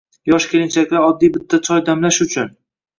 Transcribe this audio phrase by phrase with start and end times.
[0.29, 2.55] Yosh kelinchaklar oddiy bitta choy damlash uchun